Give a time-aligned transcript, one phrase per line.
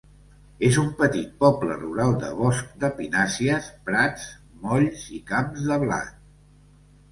[0.69, 4.27] És un petit poble rural de boscs de pinàcies, prats
[4.65, 6.13] molls i camps de blat.